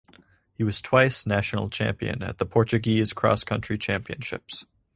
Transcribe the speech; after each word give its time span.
He 0.55 0.63
was 0.63 0.81
twice 0.81 1.27
national 1.27 1.69
champion 1.69 2.23
at 2.23 2.39
the 2.39 2.45
Portuguese 2.47 3.13
Cross 3.13 3.43
Country 3.43 3.77
Championships. 3.77 4.65